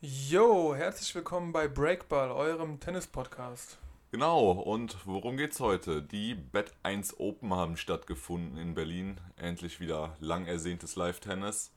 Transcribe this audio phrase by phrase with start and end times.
[0.00, 3.78] Yo, herzlich willkommen bei Breakball, eurem Tennis-Podcast.
[4.12, 6.02] Genau, und worum geht's heute?
[6.02, 9.20] Die Bet 1 Open haben stattgefunden in Berlin.
[9.34, 11.72] Endlich wieder lang ersehntes Live-Tennis.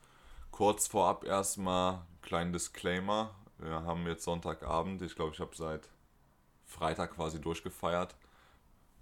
[0.51, 3.33] Kurz vorab erstmal kleinen Disclaimer.
[3.57, 5.01] Wir haben jetzt Sonntagabend.
[5.01, 5.89] Ich glaube, ich habe seit
[6.67, 8.15] Freitag quasi durchgefeiert.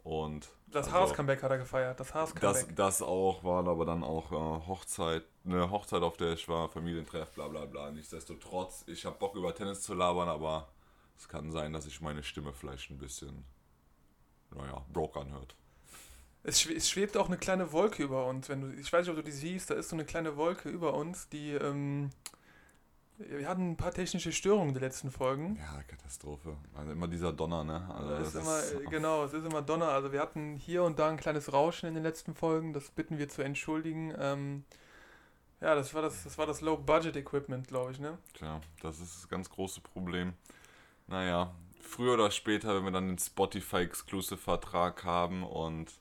[0.02, 2.76] Und Das also, Haas-Comeback hat er gefeiert, das das, Haas-Comeback.
[2.76, 7.32] das auch, waren aber dann auch äh, Hochzeit, eine Hochzeit, auf der ich war, Familientreff,
[7.32, 7.92] bla bla bla.
[7.92, 10.68] Nichtsdestotrotz, ich habe Bock über Tennis zu labern, aber
[11.18, 13.46] es kann sein, dass sich meine Stimme vielleicht ein bisschen,
[14.56, 15.56] naja, broke anhört.
[16.44, 18.48] Es schwebt auch eine kleine Wolke über uns.
[18.48, 20.70] Wenn du, ich weiß nicht, ob du die siehst, da ist so eine kleine Wolke
[20.70, 22.12] über uns, die, ähm,
[23.20, 25.58] wir hatten ein paar technische Störungen in den letzten Folgen.
[25.58, 26.56] Ja, Katastrophe.
[26.74, 27.90] Also immer dieser Donner, ne?
[27.94, 29.90] Also Es ist immer, genau, es ist immer Donner.
[29.90, 32.74] Also wir hatten hier und da ein kleines Rauschen in den letzten Folgen.
[32.74, 34.14] Das bitten wir zu entschuldigen.
[34.18, 34.64] Ähm,
[35.62, 38.18] ja, das war das, das war das Low-Budget-Equipment, glaube ich, ne?
[38.34, 40.34] Tja, das ist das ganz große Problem.
[41.08, 45.92] Naja, früher oder später, wenn wir dann den Spotify-Exclusive-Vertrag haben und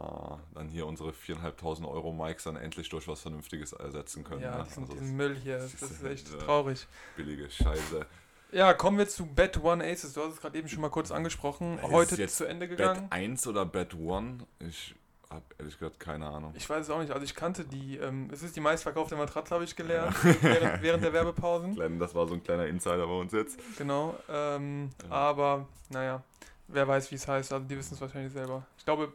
[0.00, 4.42] äh, dann hier unsere 4.500 Euro Mics dann endlich durch was Vernünftiges ersetzen können.
[4.42, 4.64] Ja, ne?
[4.64, 6.86] diesen, Also diesen Müll hier, das, ist echt äh, traurig.
[7.16, 8.06] billige Scheiße.
[8.52, 10.12] Ja, kommen wir zu Bet One Aces.
[10.14, 11.78] Du hast es gerade eben schon mal kurz angesprochen.
[11.78, 13.06] Ist Heute jetzt zu Ende Bet gegangen.
[13.10, 14.42] 1 oder Bet 1?
[14.58, 14.94] Ich
[15.30, 16.52] habe ehrlich gesagt keine Ahnung.
[16.56, 17.12] Ich weiß es auch nicht.
[17.12, 17.98] Also ich kannte die.
[17.98, 21.76] Ähm, es ist die meistverkaufte Matratze, habe ich gelernt, während, während der Werbepausen.
[21.76, 23.60] Klein- Das war so ein kleiner Insider bei uns jetzt.
[23.78, 24.16] Genau.
[24.28, 25.14] Ähm, Ja.
[25.14, 26.20] Aber naja,
[26.66, 27.52] wer weiß, wie es heißt.
[27.52, 28.66] Also die wissen es wahrscheinlich selber.
[28.76, 29.12] Ich glaube,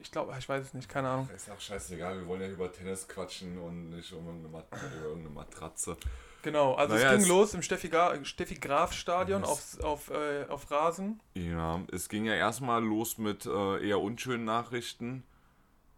[0.00, 0.88] ich glaube, ich weiß es nicht.
[0.88, 1.28] Keine Ahnung.
[1.34, 5.04] Ist auch scheißegal, wir wollen ja über Tennis quatschen und nicht um irgendeine, Mat über
[5.08, 5.96] irgendeine Matratze.
[6.42, 6.74] Genau.
[6.74, 10.10] Also Naja, es ging es- los im Steffi, Gra Steffi Graf Stadion Es- auf, auf,
[10.10, 11.20] äh, auf Rasen.
[11.34, 15.22] Ja, es ging ja erstmal los mit äh, eher unschönen Nachrichten.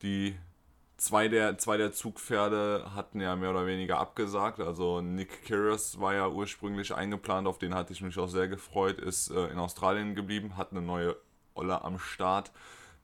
[0.02, 0.36] Die
[0.96, 4.58] zwei der, zwei der Zugpferde hatten ja mehr oder weniger abgesagt.
[4.60, 8.98] Also Nick Kyrgios war ja ursprünglich eingeplant, auf den hatte ich mich auch sehr gefreut,
[8.98, 11.16] ist äh, in Australien geblieben, hat eine neue
[11.54, 12.50] Olle am Start.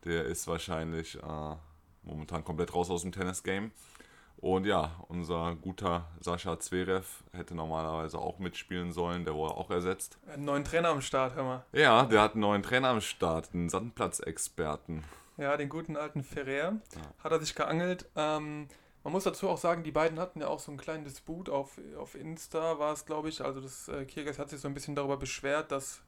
[0.05, 1.57] Der ist wahrscheinlich äh,
[2.03, 3.73] momentan komplett raus aus dem Tennis-Game.
[4.41, 10.17] Und ja, unser guter Sascha Zverev hätte normalerweise auch mitspielen sollen, der wurde auch ersetzt.
[10.29, 11.65] Einen neuen Trainer am Start, hör mal.
[11.73, 15.03] Ja, der hat einen neuen Trainer am Start, einen Sandplatzexperten.
[15.39, 16.73] Ja, den guten alten Ferrer.
[16.73, 16.81] Ja.
[17.19, 18.07] Hat er sich geangelt.
[18.15, 18.69] Ähm,
[19.03, 21.81] man muss dazu auch sagen, die beiden hatten ja auch so einen kleinen Disput auf,
[21.97, 23.45] auf Insta, war es, glaube ich.
[23.45, 26.01] Also das äh, Kyrgios hat sich so ein bisschen darüber beschwert, dass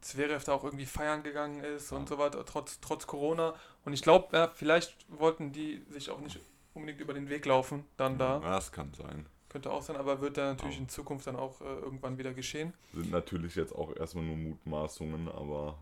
[0.00, 2.06] Zverev da auch irgendwie feiern gegangen ist und Ja.
[2.08, 3.54] so weiter, trotz, trotz Corona.
[3.84, 6.38] Und ich glaube, ja, vielleicht wollten die sich auch nicht
[6.74, 8.40] unbedingt über den Weg laufen, dann da.
[8.40, 9.26] Ja, das kann sein.
[9.48, 10.82] Könnte auch sein, aber wird da natürlich Ja.
[10.82, 12.74] in Zukunft dann auch äh, irgendwann wieder geschehen.
[12.92, 15.78] Sind natürlich jetzt auch erstmal nur Mutmaßungen, aber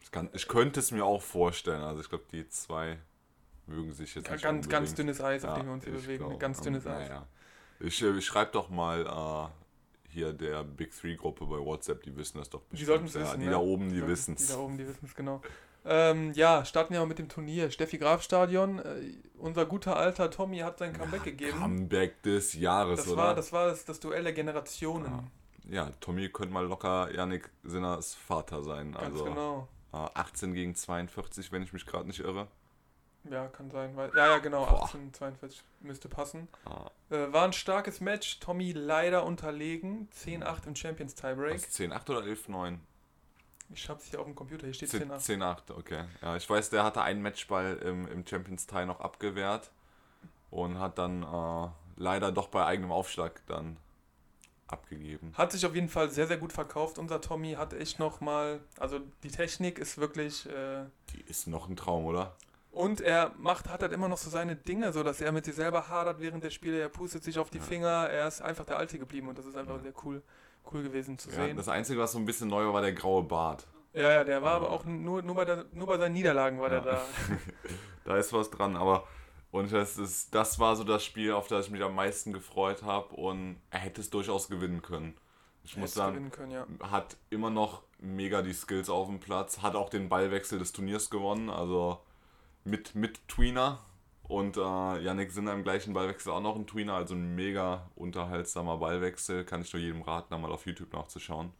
[0.00, 1.82] ich, kann, ich könnte es mir auch vorstellen.
[1.82, 2.98] Also ich glaube, die zwei
[3.66, 5.92] mögen sich jetzt Ganz, nicht ganz, ganz dünnes Eis, auf Ja, dem wir uns hier
[5.92, 6.24] bewegen.
[6.26, 7.10] glaub, ganz dünnes Eis.
[7.80, 9.61] Ich, äh, ich schreibe doch mal äh,
[10.12, 13.22] hier der Big Three Gruppe bei WhatsApp, die wissen das doch Die sollten es ja,
[13.22, 13.52] wissen, Die ne?
[13.52, 14.48] da oben, die Ja, wissen Die es.
[14.50, 15.40] da oben, die wissen es genau.
[15.84, 17.70] Ähm, ja, starten ja mit dem Turnier.
[17.72, 18.78] Steffi Graf Stadion.
[18.78, 21.58] Äh, unser guter alter Tommy hat sein Comeback gegeben.
[21.58, 23.16] Comeback des Jahres, das oder?
[23.22, 25.30] war, das war das, das Duell der Generationen.
[25.68, 28.92] ja, Tommy könnte mal locker Yannick Sinners Vater sein.
[28.92, 29.68] Ganz also genau.
[29.92, 32.46] äh, 18 gegen 42, wenn ich mich gerade nicht irre.
[33.30, 33.96] Ja, kann sein.
[33.96, 34.66] Weil, ja, ja, genau.
[34.66, 34.84] Boah.
[34.84, 36.48] 18, 42 müsste passen.
[36.64, 38.40] Ah, Äh, war ein starkes Match.
[38.40, 40.08] Tommy leider unterlegen.
[40.24, 41.54] 10-8 im Champions Tiebreak.
[41.54, 42.78] was, 10-8 oder 11-9?
[43.74, 44.66] Ich hab's hier auf dem Computer.
[44.66, 45.18] Hier steht 10-8.
[45.20, 46.04] 10-8, okay.
[46.20, 49.70] Ja, ich weiß, der hatte einen Matchball im, im Champions Tie noch abgewehrt
[50.50, 53.76] und hat dann äh, leider doch bei eigenem Aufschlag dann
[54.66, 55.32] abgegeben.
[55.36, 56.98] Hat sich auf jeden Fall sehr, sehr gut verkauft.
[56.98, 58.60] Unser Tommy hat echt nochmal.
[58.78, 60.46] Also die Technik ist wirklich.
[60.48, 60.84] Äh,
[61.14, 62.34] Die ist noch ein Traum, oder?
[62.72, 65.54] Und er macht, hat halt immer noch so seine Dinge, so dass er mit sich
[65.54, 66.80] selber hadert während der Spiele.
[66.80, 67.64] Er pustet sich auf die Ja.
[67.64, 68.08] Finger.
[68.08, 69.82] Er ist einfach der Alte geblieben und das ist einfach Ja.
[69.82, 70.22] sehr cool,
[70.72, 71.56] cool gewesen zu sehen.
[71.56, 73.66] das Einzige, was so ein bisschen neu war, war der graue Bart.
[73.92, 76.60] Ja, ja, der war Aber- aber auch nur, nur, bei der, nur bei seinen Niederlagen
[76.60, 77.02] war der da.
[78.04, 79.06] Da ist was dran, aber
[79.52, 82.82] und das, ist, das war so das Spiel, auf das ich mich am meisten gefreut
[82.82, 85.14] habe und er hätte es durchaus gewinnen können.
[85.62, 86.66] Ich muss Hätte sagen, gewinnen können, ja.
[86.90, 91.10] hat immer noch mega die Skills auf dem Platz, hat auch den Ballwechsel des Turniers
[91.10, 92.00] gewonnen, also
[92.64, 93.80] mit, mit Tweener
[94.24, 94.60] und äh,
[95.00, 99.60] Yannick Sinner im gleichen Ballwechsel auch noch ein Tweener, also ein mega unterhaltsamer Ballwechsel, kann
[99.62, 101.52] ich nur jedem raten, da mal auf YouTube nachzuschauen.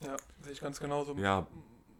[0.00, 1.14] Ja, sehe ich ganz genauso.
[1.14, 1.46] Ja,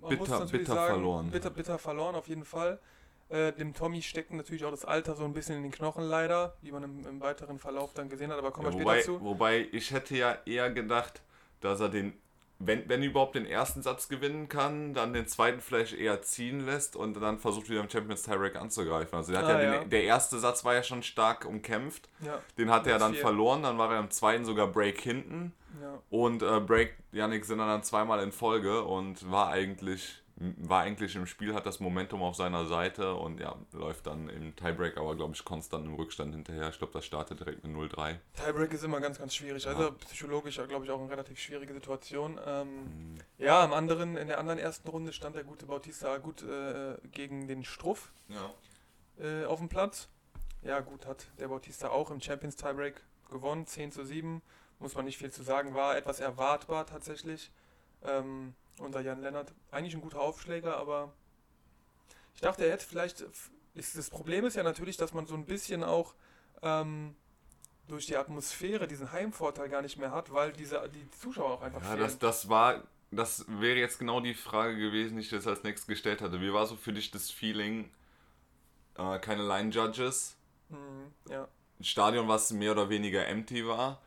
[0.00, 1.31] Man bitter- bitter verloren.
[1.31, 2.81] Bitter, bitter verloren, auf jeden Fall.
[3.29, 6.55] Äh, dem Tommy steckt natürlich auch das Alter so ein bisschen in den Knochen leider,
[6.61, 9.19] wie man im, im weiteren Verlauf dann gesehen hat, aber kommen ja wir wobei, später
[9.19, 9.25] zu.
[9.25, 11.23] wobei ich hätte ja eher gedacht,
[11.61, 12.12] dass er den
[12.59, 16.95] wenn, wenn überhaupt den ersten Satz gewinnen kann, dann den zweiten vielleicht eher ziehen lässt
[16.95, 19.17] und dann versucht wieder im Champions Tiebreak anzugreifen.
[19.17, 19.79] Also der, hat Ah, ja ja.
[19.81, 22.09] Den, der erste Satz war ja schon stark umkämpft.
[22.25, 22.41] Ja.
[22.59, 23.21] Den hat er dann vier.
[23.21, 25.53] verloren, dann war er im zweiten sogar Break hinten.
[26.11, 31.26] Und äh, Break Yannick sind dann zweimal in Folge und war eigentlich, war eigentlich im
[31.26, 35.34] Spiel, hat das Momentum auf seiner Seite und ja, läuft dann im Tiebreak, aber glaube
[35.34, 36.69] ich konstant im Rückstand hinterher.
[36.70, 38.17] Ich glaube, das startet direkt mit 0-3.
[38.34, 39.67] Tiebreak ist immer ganz, ganz schwierig.
[39.69, 39.90] Also Ja.
[39.90, 42.40] psychologisch, glaube ich, auch eine relativ schwierige Situation.
[42.44, 43.19] Ähm, Mhm.
[43.38, 47.46] ja, im anderen, in der anderen ersten Runde stand der gute Bautista gut äh, gegen
[47.46, 48.50] den Struff Ja.
[49.25, 50.08] äh, auf dem Platz.
[50.62, 54.43] Ja, gut, hat der Bautista auch im Champions Tiebreak gewonnen, 10 zu 7.
[54.79, 57.50] Muss man nicht viel zu sagen, war etwas erwartbar tatsächlich.
[58.05, 61.12] Ähm, unser Jan Lennart, eigentlich ein guter Aufschläger, aber
[62.34, 63.25] ich dachte, er hätte vielleicht.
[63.75, 66.14] Ist, das Problem ist ja natürlich, dass man so ein bisschen auch
[66.62, 67.17] ähm,
[67.88, 71.82] durch die Atmosphäre diesen Heimvorteil gar nicht mehr hat, weil diese, die Zuschauer auch einfach
[71.82, 72.00] Ja, fehlen.
[72.00, 75.87] das, das war, das wäre jetzt genau die Frage gewesen, die ich jetzt als nächstes
[75.87, 76.40] gestellt hatte.
[76.40, 77.90] Wie war so für dich das Feeling,
[78.96, 80.37] äh, keine Line-Judges,
[80.69, 81.49] Mhm, ja.
[81.81, 84.00] ein Stadion, was mehr oder weniger empty war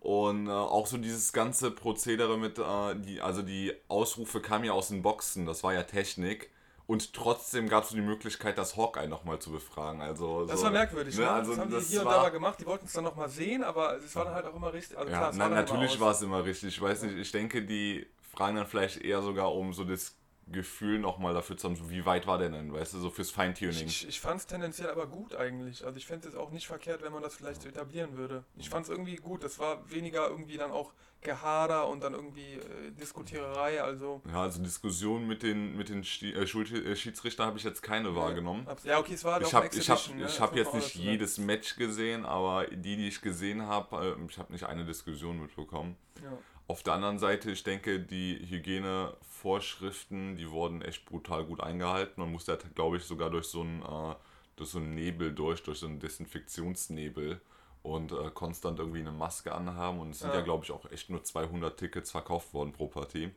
[0.00, 4.72] und äh, auch so dieses ganze Prozedere mit, äh, die, also die Ausrufe kamen ja
[4.72, 6.50] aus den Boxen, das war ja Technik.
[6.86, 10.00] Und trotzdem gab es so die Möglichkeit, das Hawkeye nochmal zu befragen.
[10.00, 11.22] Also Das so, war merkwürdig, ne?
[11.24, 11.30] ne?
[11.30, 13.04] Also das haben das die hier und war- da mal gemacht, die wollten es dann
[13.04, 14.96] nochmal sehen, aber es war dann halt auch immer richtig.
[14.96, 16.68] Also Ja, klar, dann immer natürlich war es immer richtig.
[16.68, 20.16] Ich weiß nicht, ich denke, die fragen dann vielleicht eher sogar um so das
[20.52, 23.86] Gefühl nochmal dafür zu haben, wie weit war der denn, weißt du, so fürs Feintuning.
[23.86, 25.84] Ich, ich fand es tendenziell aber gut eigentlich.
[25.84, 28.44] Also ich fände es auch nicht verkehrt, wenn man das vielleicht so etablieren würde.
[28.56, 29.44] Ich fand es irgendwie gut.
[29.44, 33.82] Das war weniger irgendwie dann auch Gehader und dann irgendwie äh, Diskutiererei.
[33.82, 37.64] Also Ja, also Diskussionen mit den, mit den Schi- äh, Schul- äh, Schiedsrichtern habe ich
[37.64, 38.66] jetzt keine wahrgenommen.
[38.68, 40.16] abs- ja, okay, es war halt Ich auch habe ich hab, ne?
[40.16, 44.16] ich Das hab muss jetzt nicht jedes Match gesehen, aber die, die ich gesehen habe,
[44.18, 45.96] äh, ich habe nicht eine Diskussion mitbekommen.
[46.22, 46.32] Ja.
[46.68, 52.20] Auf der anderen Seite, ich denke, die Hygienevorschriften, die wurden echt brutal gut eingehalten.
[52.20, 54.14] Man musste, glaube ich, sogar durch so einen, äh,
[54.56, 57.40] durch so einen Nebel durch, durch so einen Desinfektionsnebel
[57.82, 59.98] und äh, konstant irgendwie eine Maske anhaben.
[60.00, 60.36] Und es sind Ja.
[60.36, 63.30] ja, glaube ich, auch echt nur 200 Tickets verkauft worden pro Partie.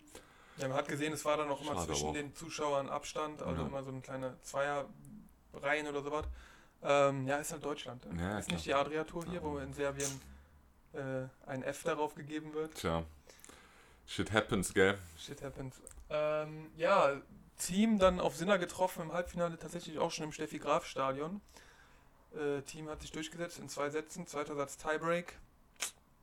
[0.58, 2.14] ja, man hat gesehen, es war dann auch immer Schade zwischen auch.
[2.14, 3.68] den Zuschauern Abstand, also Ja.
[3.68, 6.26] immer so eine kleine Zweierreihen oder sowas.
[6.84, 8.12] Ähm, ja, ist halt Deutschland.
[8.12, 8.22] Ne?
[8.22, 8.56] Ja, ist klar.
[8.58, 10.10] nicht die Adria-Tour hier, wo in Serbien
[10.94, 12.76] äh, ein F darauf gegeben wird.
[12.76, 13.04] Tja,
[14.08, 14.98] shit happens, gell?
[15.18, 15.76] Shit happens.
[16.10, 17.22] Ähm, ja,
[17.58, 21.42] Team dann auf Sinner getroffen im Halbfinale tatsächlich auch schon im Steffi Graf Stadion.
[22.36, 25.38] Äh, Team hat sich durchgesetzt in zwei Sätzen, zweiter Satz Tiebreak.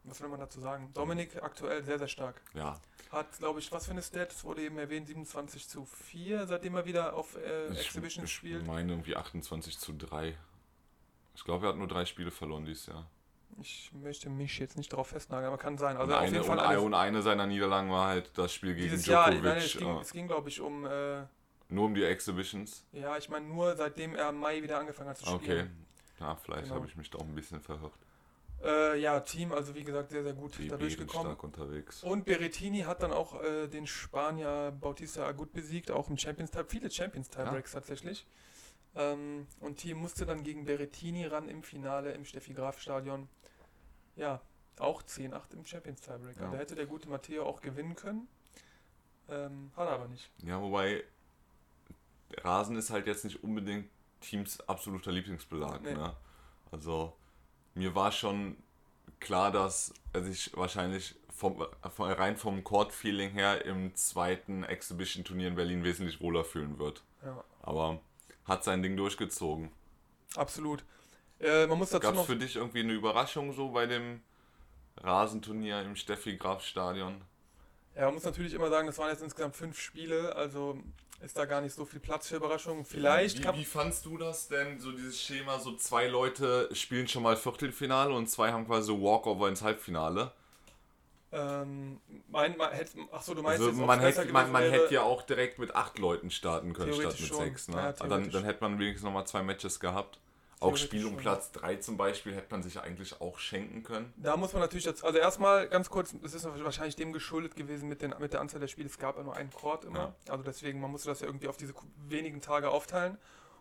[0.05, 0.91] Was will man dazu sagen?
[0.95, 2.41] Dominik aktuell sehr, sehr stark.
[2.55, 2.81] Ja,
[3.11, 4.33] Hat, glaube ich, was für eine Stat?
[4.33, 8.33] Es wurde eben erwähnt, 27 zu 4, seitdem er wieder auf äh, ich, Exhibition ich
[8.33, 8.67] spielt.
[8.67, 10.35] meine irgendwie 28 zu 3.
[11.35, 13.07] Ich glaube, er hat nur drei Spiele verloren dieses Jahr.
[13.61, 15.97] Ich möchte mich jetzt nicht darauf festnageln, aber kann sein.
[15.97, 18.53] Also und, auf eine, jeden Fall und, eine, und eine seiner Niederlagen war halt das
[18.53, 19.31] Spiel gegen dieses Jahr.
[19.31, 19.45] Djokovic.
[19.53, 20.85] Nein, es ging, es ging glaube ich, um.
[20.87, 21.25] Äh,
[21.71, 22.87] nur um die Exhibitions.
[22.93, 25.45] ja, ich meine nur seitdem er im Mai wieder angefangen hat zu Okay.
[25.45, 25.87] spielen.
[26.19, 26.77] Ja, vielleicht Genau.
[26.77, 27.93] habe ich mich da auch ein bisschen verhört.
[28.65, 31.27] Äh, ja, Team, also wie gesagt, sehr, sehr gut Die da durchgekommen.
[31.27, 32.03] stark unterwegs.
[32.03, 36.65] Und Berrettini hat dann auch äh, den Spanier Bautista Agut besiegt, auch im Champions Tie,
[36.67, 38.27] viele Champions Tiebreaks tatsächlich.
[38.99, 43.29] Ähm, und Team musste dann gegen Berrettini ran im Finale im Steffi Graf Stadion.
[44.17, 44.41] Ja,
[44.79, 46.37] auch 10-8 im Champions Tiebreak.
[46.37, 46.51] Ja.
[46.51, 48.29] Da hätte der gute Matteo auch gewinnen können.
[49.29, 50.31] Ähm, hat er aber nicht.
[50.43, 51.05] Ja, wobei
[52.39, 53.89] Rasen ist halt jetzt nicht unbedingt
[54.21, 55.81] Teams absoluter Lieblingsbelag.
[55.83, 55.95] Nee.
[55.95, 56.17] Ne?
[56.73, 57.17] Also
[57.75, 58.57] mir war schon
[59.21, 65.85] klar, dass er sich wahrscheinlich vom, rein vom Court-Feeling her im zweiten Exhibition-Turnier in Berlin
[65.85, 67.05] wesentlich wohler fühlen wird.
[67.25, 68.01] Ja, Aber
[68.49, 69.71] hat sein Ding durchgezogen.
[70.37, 70.85] absolut.
[71.41, 72.27] Äh, man muss dazu Gab es noch.
[72.27, 74.23] für dich irgendwie eine Überraschung so bei dem
[74.97, 77.21] Rasenturnier im Steffi Graf Stadion?
[77.95, 80.81] Ja, man muss natürlich immer sagen, das waren jetzt insgesamt fünf Spiele, also
[81.21, 82.85] ist da gar nicht so viel Platz für Überraschungen.
[82.85, 87.23] Vielleicht wie, wie fandst du das denn, so dieses Schema, so zwei Leute spielen schon
[87.23, 90.33] mal Viertelfinale und zwei haben quasi so Walkover ins Halbfinale?
[91.31, 94.95] Ähm, mein, man hätte, ach so, du meinst Also jetzt, man, hätte, man, man hätte
[94.95, 97.39] ja auch direkt mit acht Leuten starten können statt mit schon.
[97.39, 97.69] sechs.
[97.69, 97.77] Ne?
[97.77, 100.21] Ja, dann, dann hätte man wenigstens nochmal zwei Matches gehabt.
[100.61, 101.17] Auch Spiel um.
[101.17, 104.13] Platz 3 zum Beispiel hätte man sich eigentlich auch schenken können.
[104.17, 107.89] Da muss man natürlich jetzt, also erstmal ganz kurz, es ist wahrscheinlich dem geschuldet gewesen
[107.89, 108.89] mit, den, mit der Anzahl der Spiele.
[108.89, 110.15] Es gab ja nur einen Court immer.
[110.29, 111.75] Also deswegen, man musste das ja irgendwie auf diese
[112.09, 113.19] wenigen Tage aufteilen.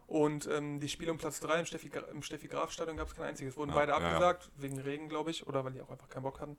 [0.08, 3.16] Und ähm, die Spiele um Platz 3 im Steffi, im Steffi Graf Stadion gab es
[3.16, 3.58] kein einziges.
[3.58, 4.06] Wurden Ja, beide ja, ja.
[4.06, 6.58] abgesagt, wegen Regen, glaube ich, oder weil die auch einfach keinen Bock hatten.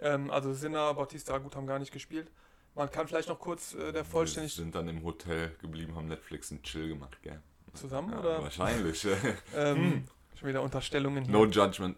[0.00, 2.30] Ähm, also Sinner, Bautista, gut, haben gar nicht gespielt.
[2.74, 6.06] Man kann vielleicht noch kurz äh, der Wir vollständig sind dann im Hotel geblieben, haben
[6.06, 7.40] Netflix einen Chill gemacht, gell?
[7.74, 9.06] zusammen Ja, oder wahrscheinlich.
[9.56, 10.04] ähm,
[10.38, 11.32] schon wieder Unterstellungen hier.
[11.32, 11.96] no judgment.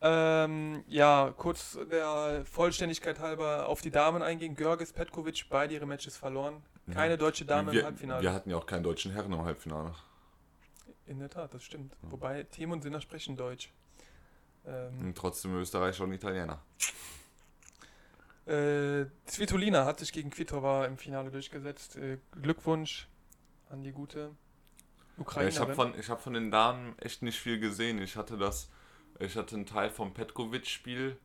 [0.00, 4.54] Ähm, ja, kurz der Vollständigkeit halber auf die Damen eingehen.
[4.54, 6.62] Görges, Petkovic, beide ihre Matches verloren.
[6.92, 8.22] Keine deutsche Dame wir, im Halbfinale.
[8.22, 9.92] Wir hatten ja auch keinen deutschen Herren im Halbfinale.
[11.06, 11.96] In der Tat, das stimmt.
[12.02, 13.72] Wobei Tim und Sinner sprechen Deutsch.
[14.66, 16.60] Ähm, Und trotzdem Österreicher und Italiener.
[18.46, 21.96] Äh, Svitolina hat sich gegen Kvitova im Finale durchgesetzt.
[21.96, 23.08] Äh, Glückwunsch
[23.70, 24.30] an die gute Ja,
[25.18, 25.52] Ukrainerin.
[25.52, 28.00] ich habe von, ich hab von den Damen echt nicht viel gesehen.
[28.00, 28.68] Ich hatte das,
[29.18, 31.16] ich hatte einen Teil vom Petkovic-Spiel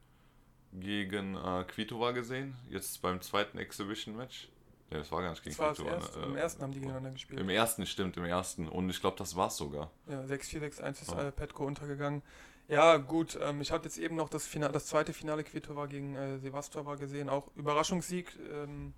[0.73, 2.55] gegen äh, Kvitova gesehen.
[2.69, 4.49] Jetzt beim zweiten Exhibition-Match.
[4.89, 5.95] Ja, das war gar nicht gegen das Kvitova.
[5.95, 6.19] erste.
[6.19, 6.25] ne?
[6.25, 7.39] Im Äh, ersten haben die gegeneinander gespielt.
[7.39, 8.67] Im ersten, stimmt, im ersten.
[8.67, 9.91] Und ich glaube, das war's sogar.
[10.07, 11.27] Ja, 6-4, 6-1 ist Ja.
[11.27, 12.23] äh, Petko untergegangen.
[12.71, 16.15] Ja, gut, ähm, ich habe jetzt eben noch das, Finale, das zweite Finale Kvitova gegen
[16.15, 17.27] äh, Sevastova gesehen.
[17.27, 18.93] Auch Überraschungssieg ähm,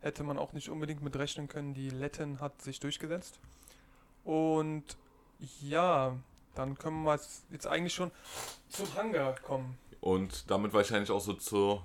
[0.00, 1.74] hätte man auch nicht unbedingt mit rechnen können.
[1.74, 3.38] Die Letten hat sich durchgesetzt.
[4.24, 4.82] Und
[5.60, 6.16] ja,
[6.56, 7.16] dann können wir
[7.52, 8.10] jetzt, eigentlich schon
[8.68, 9.78] zum Hangar kommen.
[10.00, 11.80] Und damit wahrscheinlich auch so zu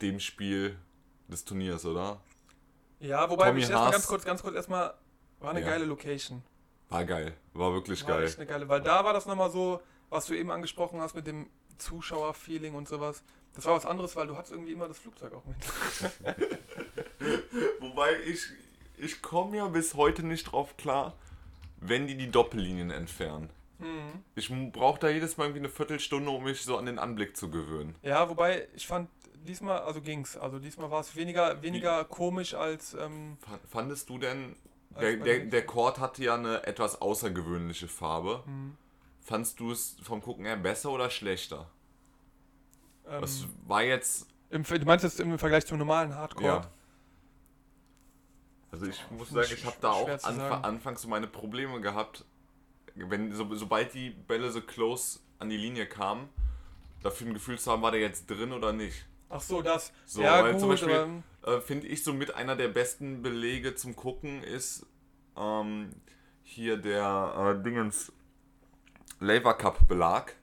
[0.00, 0.78] dem Spiel
[1.26, 2.20] des Turniers, oder?
[3.00, 4.94] Ja, wobei Tommy ich erstmal ganz kurz, ganz kurz erstmal,
[5.40, 5.66] war eine Ja.
[5.66, 6.44] geile Location.
[6.88, 7.34] War geil.
[7.52, 8.26] War wirklich War geil.
[8.26, 11.26] echt eine geile, weil da war das nochmal so, was du eben angesprochen hast mit
[11.26, 11.48] dem
[11.78, 13.22] Zuschauerfeeling und sowas.
[13.54, 15.56] Das war was anderes, weil du hattest irgendwie immer das Flugzeug auch mit.
[17.80, 18.40] Wobei ich,
[18.98, 21.14] ich komme ja bis heute nicht drauf klar,
[21.80, 23.50] wenn die die Doppellinien entfernen.
[23.78, 24.22] Mhm.
[24.34, 27.50] Ich brauche da jedes Mal irgendwie eine Viertelstunde, um mich so an den Anblick zu
[27.50, 27.94] gewöhnen.
[28.02, 29.08] Ja, wobei ich fand,
[29.46, 30.36] diesmal, also ging's.
[30.36, 34.56] Also diesmal war es weniger, weniger komisch als, ähm, Fa- Fandest du denn,
[34.98, 38.42] der, der, der Chord hatte ja eine etwas außergewöhnliche Farbe.
[38.46, 38.76] hm,
[39.26, 41.68] Fandst du es vom Gucken her besser oder schlechter?
[43.08, 46.46] ähm Das war jetzt, im, du meinst jetzt im Vergleich zum normalen Hardcore?
[46.46, 46.70] ja.
[48.70, 52.24] Also ich muss sagen, ich habe da auch anfa anfangs so meine Probleme gehabt,
[52.94, 56.28] wenn so, sobald die Bälle so close an die Linie kamen,
[57.02, 59.06] dafür ein Gefühl zu haben, war der jetzt drin oder nicht.
[59.28, 59.92] Ach so, das.
[60.04, 63.74] So, ja, weil gut, zum Beispiel- äh, finde ich so mit einer der besten Belege
[63.74, 64.86] zum Gucken ist
[65.36, 65.90] ähm,
[66.44, 68.12] hier der äh, Dingens
[69.20, 70.34] Lever Cup Belag,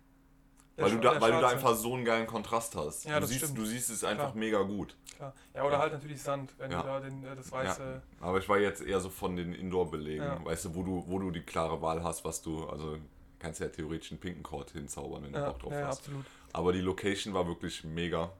[0.78, 3.06] der weil du da, weil du da einfach so einen geilen Kontrast hast.
[3.06, 3.58] Ja, du siehst, stimmt.
[3.58, 4.36] du siehst es einfach Klar.
[4.36, 4.96] mega gut.
[5.16, 5.34] Klar.
[5.54, 6.82] Ja, oder halt natürlich Sand, wenn Ja.
[6.82, 8.02] du da den, äh, das weiße.
[8.20, 10.44] Aber ich war jetzt eher so von den Indoor-Belegen, Ja.
[10.46, 12.98] weißt du, wo du, wo du die klare Wahl hast, was du, also
[13.38, 16.00] kannst ja theoretisch einen pinken Court hinzaubern, wenn du Ja, Bock drauf ja, ja, hast.
[16.00, 16.26] absolut.
[16.54, 18.32] Aber die Location war wirklich mega.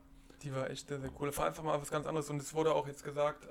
[0.42, 1.36] Die war echt sehr, sehr cool.
[1.38, 2.30] War einfach mal was ganz anderes.
[2.30, 3.50] Und es wurde auch jetzt gesagt, äh,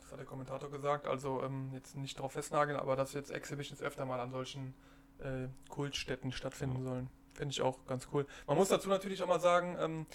[0.00, 3.80] das hat der Kommentator gesagt, also ähm, jetzt nicht drauf festnageln, aber dass jetzt Exhibitions
[3.82, 4.74] öfter mal an solchen
[5.20, 7.10] äh, Kultstätten stattfinden sollen.
[7.34, 8.26] Finde ich auch ganz cool.
[8.46, 10.06] Man muss dazu natürlich auch mal sagen, ähm,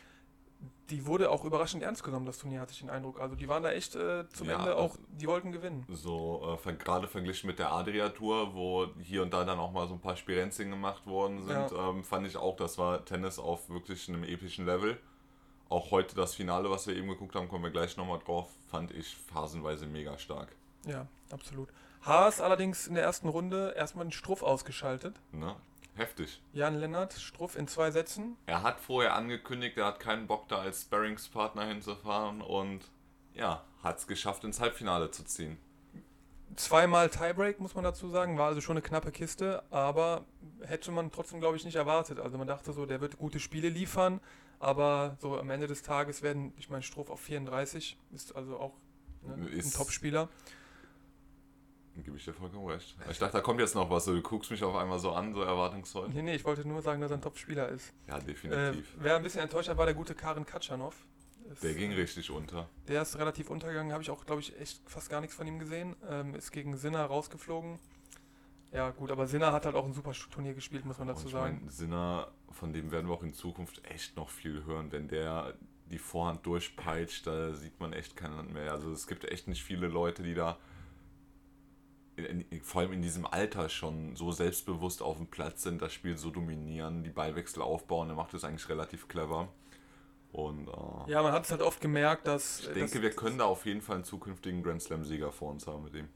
[0.89, 3.19] die wurde auch überraschend ernst genommen, das Turnier, hatte ich den Eindruck.
[3.19, 5.85] Also die waren da echt äh, zum Ja, Ende auch, also- die wollten gewinnen.
[5.89, 9.93] So äh, gerade verglichen mit der Adria-Tour, wo hier und da dann auch mal so
[9.93, 14.07] ein paar Spirenzien gemacht worden sind, ähm, fand ich auch, das war Tennis auf wirklich
[14.09, 14.97] einem epischen Level.
[15.69, 18.91] Auch heute das Finale, was wir eben geguckt haben, kommen wir gleich nochmal drauf, fand
[18.91, 20.55] ich phasenweise mega stark.
[20.85, 21.69] Ja, absolut.
[22.05, 25.19] Haas allerdings in der ersten Runde erstmal den Struff ausgeschaltet.
[25.31, 25.55] Ne?
[25.95, 26.41] Heftig.
[26.53, 28.35] Jan Lennart, Struff in zwei Sätzen.
[28.47, 32.81] Er hat vorher angekündigt, er hat keinen Bock da als Sparringspartner hinzufahren und
[33.33, 35.57] ja, hat es geschafft, ins Halbfinale zu ziehen.
[36.55, 38.37] Zweimal Tiebreak, muss man dazu sagen.
[38.37, 40.25] War also schon eine knappe Kiste, aber
[40.63, 42.19] hätte man trotzdem, glaube ich, nicht erwartet.
[42.19, 44.19] Also man dachte so, der wird gute Spiele liefern,
[44.59, 48.73] aber so am Ende des Tages werden, ich meine, Stroh auf 34 ist also auch
[49.23, 50.21] ne, ein Ist- Topspieler.
[50.25, 50.29] Dann
[52.01, 52.95] gebe ich dir vollkommen recht.
[53.09, 55.41] Ich dachte, da kommt jetzt noch was, du guckst mich auf einmal so an, so
[55.41, 56.09] erwartungsvoll.
[56.09, 57.93] Nee, nee, ich wollte nur sagen, dass er ein Topspieler ist.
[58.07, 58.93] Ja, Äh, definitiv.
[58.97, 60.95] wer ein bisschen enttäuscht hat, war der gute Karin Katschanov.
[61.51, 62.69] Ist, Der ging richtig unter.
[62.87, 65.59] Der ist relativ untergegangen, habe ich auch, glaube ich, echt fast gar nichts von ihm
[65.59, 65.95] gesehen.
[66.09, 67.77] Ähm, ist gegen Sinner rausgeflogen.
[68.71, 71.57] Ja, gut, aber Sinner hat halt auch ein super Turnier gespielt, muss man dazu sagen.
[71.59, 74.91] meine, Sinner, von dem werden wir auch in Zukunft echt noch viel hören.
[74.91, 75.53] Wenn der
[75.91, 78.71] die Vorhand durchpeitscht, da sieht man echt kein Land mehr.
[78.71, 80.57] Also es gibt echt nicht viele Leute, die da
[82.15, 85.93] in, in, vor allem in diesem Alter schon so selbstbewusst auf dem Platz sind, das
[85.93, 88.07] Spiel so dominieren, die Ballwechsel aufbauen.
[88.07, 89.49] Der macht das eigentlich relativ clever.
[90.31, 92.61] Und äh, Ja, man hat es halt oft gemerkt, dass.
[92.61, 95.83] ich denke, wir können da auf jeden Fall einen zukünftigen Grand Slam-Sieger vor uns haben
[95.83, 96.09] mit ihm.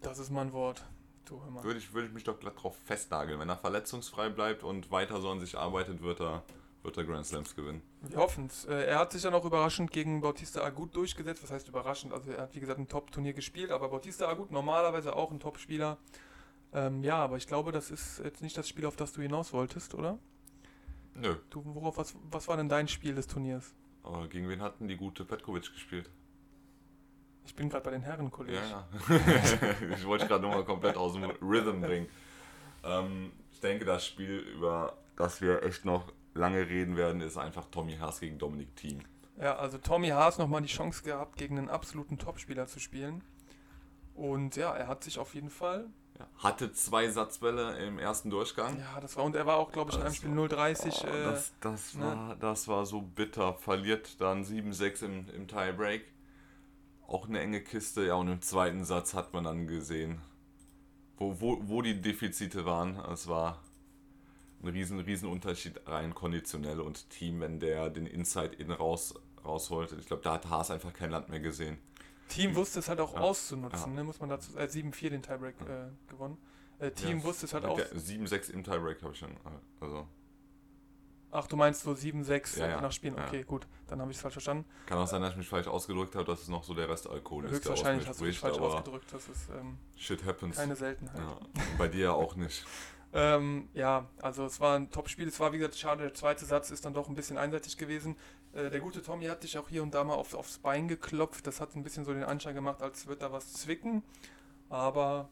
[0.00, 0.84] Das ist mein Wort.
[1.24, 1.62] Du, hör mal.
[1.62, 3.38] Würde ich, würde ich mich doch glatt drauf festnageln.
[3.38, 6.42] Wenn er verletzungsfrei bleibt und weiter so an sich arbeitet, wird er,
[6.82, 7.82] wird er Grand Slams gewinnen.
[8.02, 8.64] Wir hoffen es.
[8.64, 11.42] Er hat sich ja noch überraschend gegen Bautista Agut durchgesetzt.
[11.42, 12.12] Was heißt überraschend?
[12.12, 15.98] Also er hat wie gesagt ein Top-Turnier gespielt, aber Bautista Agut normalerweise auch ein Top-Spieler.
[16.72, 19.52] Ähm, ja, aber ich glaube, das ist jetzt nicht das Spiel, auf das du hinaus
[19.52, 20.18] wolltest, oder?
[21.14, 23.74] Nö, Du, worauf, was, was war denn dein Spiel des Turniers?
[24.02, 26.08] aber gegen wen hatten die gute Petkovic gespielt?
[27.44, 28.58] Ich bin gerade bei den Herren, Kollege.
[28.58, 29.94] Ja, ja.
[29.96, 32.08] ich wollte gerade nochmal komplett aus dem Rhythm bringen.
[32.84, 37.66] Ähm, ich denke, das Spiel, über das wir echt noch lange reden werden, ist einfach
[37.70, 39.00] Tommy Haas gegen Dominik Thiem.
[39.40, 43.22] Ja, also Tommy Haas nochmal die Chance gehabt, gegen einen absoluten Topspieler zu spielen.
[44.14, 45.88] Und ja, er hat sich auf jeden Fall.
[46.18, 48.78] Ja, hatte zwei Satzbälle im ersten Durchgang.
[48.78, 51.04] Ja, das war, und er war auch, glaube ich, in einem Spiel 0,30.
[51.04, 52.04] Oh, äh, das, das, ne?
[52.04, 53.54] war, das war so bitter.
[53.54, 56.04] Verliert dann 7-6 im, im Tiebreak.
[57.06, 58.06] Auch eine enge Kiste.
[58.06, 60.20] Ja, und im zweiten Satz hat man dann gesehen,
[61.16, 62.96] wo, wo, wo die Defizite waren.
[63.10, 63.58] Es war
[64.62, 69.14] ein riesen, riesen Unterschied rein konditionell und Team, wenn der den Inside-In raus,
[69.44, 69.92] rausholt.
[69.98, 71.78] Ich glaube, da hat Haas einfach kein Land mehr gesehen.
[72.28, 73.20] Team wusste es halt auch Ja.
[73.20, 73.96] auszunutzen, Ja.
[73.96, 76.36] ne, muss man dazu äh, 7-4 den Tiebreak äh, gewonnen.
[76.78, 77.78] Äh, Team Ja, wusste es halt auch.
[77.78, 79.36] 7-6 im Tiebreak habe ich schon.
[79.80, 80.06] Also
[81.32, 82.80] Ach, du meinst so 7-6 Ja, ja.
[82.80, 83.16] nach Spielen?
[83.16, 83.24] Ja.
[83.26, 84.64] Okay, gut, dann habe ich es falsch verstanden.
[84.86, 87.08] kann auch sein, dass ich mich falsch ausgedrückt habe, dass es noch so der Rest
[87.08, 89.06] Alkohol ist, Höchstwahrscheinlich hast du dich falsch ausgedrückt.
[89.12, 90.56] Das ist ähm, shit happens.
[90.56, 91.18] keine Seltenheit.
[91.20, 91.38] Ja,
[91.78, 92.64] bei dir ja auch nicht.
[93.12, 95.26] Ähm, ja, also es war ein Top-Spiel.
[95.28, 98.16] Es war, wie gesagt, schade, der zweite Satz ist dann doch ein bisschen einseitig gewesen.
[98.52, 101.46] Äh, der gute Tommy hat dich auch hier und da mal aufs, aufs Bein geklopft.
[101.46, 104.02] Das hat ein bisschen so den Anschein gemacht, als würde da was zwicken.
[104.68, 105.28] Aber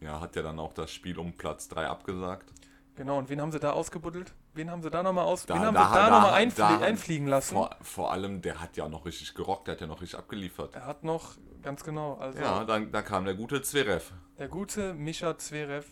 [0.00, 2.52] Ja, hat ja dann auch das Spiel um Platz 3 abgesagt.
[2.94, 4.32] genau, und wen haben sie da ausgebuddelt?
[4.54, 5.46] Wen haben sie da nochmal aus?
[5.46, 7.54] Da- wen haben da- sie da, da- nochmal einflie einfliegen lassen?
[7.54, 10.74] Vor, vor allem, der hat ja noch richtig gerockt, der hat ja noch richtig abgeliefert.
[10.76, 14.12] Er hat noch, ganz genau, also Ja, dann, da kam der gute Zverev.
[14.38, 15.86] der gute Mischa Zverev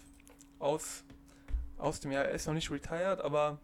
[0.59, 1.05] aus,
[1.79, 3.59] aus dem Jahr, er ist noch nicht retired, aber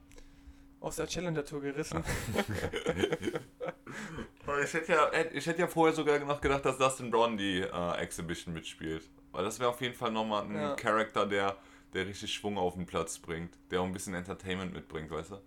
[0.81, 2.03] aus der Challenger Tour gerissen.
[4.65, 7.97] Ich hätte, ja, ich hätte ja vorher sogar noch gedacht, dass Dustin Brown die äh,
[7.99, 9.09] Exhibition mitspielt.
[9.31, 10.75] Weil das wäre auf jeden Fall nochmal ein Ja.
[10.75, 11.57] Charakter, der,
[11.95, 13.57] der richtig Schwung auf den Platz bringt.
[13.71, 15.39] Der auch ein bisschen Entertainment mitbringt, weißt du?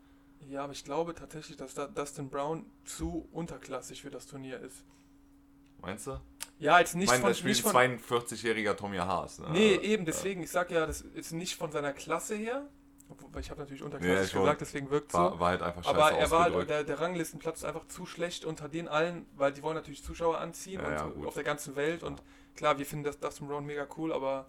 [0.48, 4.86] Ja, aber ich glaube tatsächlich, dass da Dustin Brown zu unterklassig für das Turnier ist.
[5.82, 6.20] Meinst du?
[6.60, 9.40] Ja, jetzt Ich nicht meine, von, da spielt nicht ein von 42-jähriger Tommy Haas.
[9.40, 9.50] Ne?
[9.52, 12.66] Nee, Also, eben, deswegen, ich sag ja, das ist nicht von seiner Klasse her.
[13.10, 15.18] Obwohl, ich habe natürlich Ja, unterklassig ich wollt- gesagt, deswegen wirkt so.
[15.20, 16.70] War, war halt einfach scheiße aber er war, ausgedrückt.
[16.72, 20.40] der, der Ranglistenplatz ist einfach zu schlecht unter den allen, weil die wollen natürlich Zuschauer
[20.40, 21.28] anziehen Ja, ja, und gut.
[21.28, 22.02] auf der ganzen Welt.
[22.02, 22.24] Und
[22.56, 24.48] klar, wir finden das Dustin Brown mega cool, aber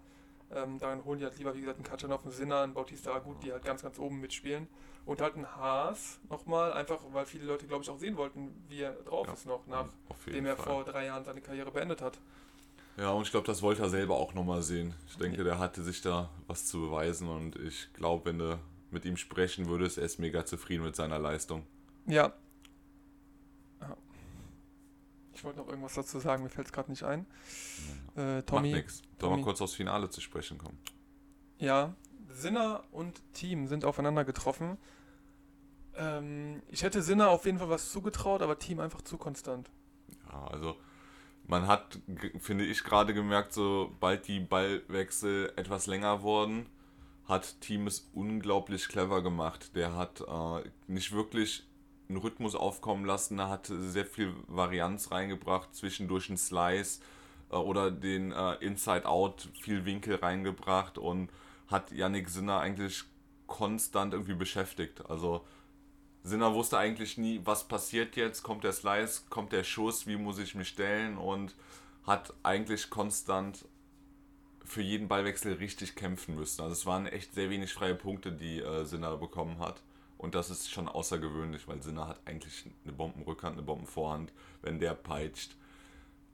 [0.55, 3.43] ähm, dann holen die halt lieber, wie gesagt, einen Katschanov, einen Sinner, einen Bautista Agut,
[3.43, 4.69] die halt ganz, ganz oben mitspielen.
[5.05, 8.81] Und halt einen Haas nochmal, einfach weil viele Leute, glaube ich, auch sehen wollten, wie
[8.81, 10.65] er drauf Ja, ist noch, nachdem er Fall.
[10.65, 12.19] vor drei Jahren seine Karriere beendet hat.
[12.97, 14.95] Ja, und ich glaube, das wollte er selber auch nochmal sehen.
[15.09, 18.59] Ich denke, der hatte sich da was zu beweisen und ich glaube, wenn du
[18.91, 21.65] mit ihm sprechen würdest, er ist mega zufrieden mit seiner Leistung.
[22.07, 22.25] Ja.
[22.25, 22.33] Ja.
[25.37, 27.27] Ich wollte noch irgendwas dazu sagen, mir fällt es gerade nicht ein.
[28.17, 28.97] Äh, Tommy, Macht nix.
[28.99, 29.43] Sollen wir Tommy.
[29.43, 30.79] kurz aufs Finale zu sprechen kommen?
[31.59, 31.95] ja,
[32.29, 34.77] Sinner und Team sind aufeinander getroffen.
[35.95, 39.71] Ähm, ich hätte Sinner auf jeden Fall was zugetraut, aber Team einfach zu konstant.
[40.31, 40.77] Ja, also
[41.47, 41.99] man hat,
[42.39, 46.67] finde ich, gerade gemerkt, sobald die Ballwechsel etwas länger wurden,
[47.25, 49.75] hat Team es unglaublich clever gemacht.
[49.77, 51.67] Der hat äh, nicht wirklich
[52.09, 57.01] einen Rhythmus aufkommen lassen, er hat sehr viel Varianz reingebracht, zwischendurch einen Slice
[57.51, 61.31] äh, oder den äh, Inside-Out, viel Winkel reingebracht und
[61.69, 63.05] hat Yannick Sinner eigentlich
[63.47, 65.09] konstant irgendwie beschäftigt.
[65.09, 65.45] Also
[66.23, 70.39] Sinner wusste eigentlich nie, was passiert jetzt, kommt der Slice, kommt der Schuss, wie muss
[70.39, 71.55] ich mich stellen und
[72.05, 73.65] hat eigentlich konstant
[74.65, 76.63] für jeden Ballwechsel richtig kämpfen müssen.
[76.63, 79.83] Also es waren echt sehr wenig freie Punkte, die äh, Sinner bekommen hat.
[80.27, 84.33] Und das ist schon außergewöhnlich, weil Sinner hat eigentlich eine Bombenrückhand, eine Bombenvorhand.
[84.61, 85.55] Wenn der peitscht,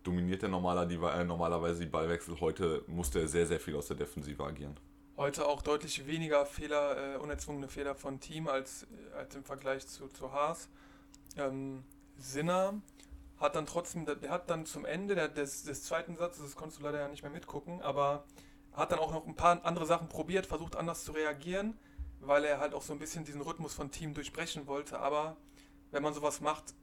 [0.02, 2.40] dominiert er normaler die, äh, normalerweise die Ballwechsel.
[2.40, 4.80] Heute musste er sehr, sehr viel aus der Defensive agieren.
[5.18, 9.86] Heute auch deutlich weniger Fehler, äh, unerzwungene Fehler von Team als, äh, als im Vergleich
[9.86, 10.70] zu, zu Haas.
[11.36, 11.84] Ähm,
[12.16, 12.80] Sinner
[13.40, 16.80] hat dann trotzdem, der hat dann zum Ende der, des, des zweiten Satzes, das konntest
[16.80, 18.24] du leider ja nicht mehr mitgucken, aber
[18.72, 21.76] hat dann auch noch ein paar andere Sachen probiert, versucht anders zu reagieren,
[22.22, 24.98] weil er halt auch so ein bisschen diesen Rhythmus von Team durchbrechen wollte.
[24.98, 25.36] Aber
[25.90, 26.74] wenn man sowas macht,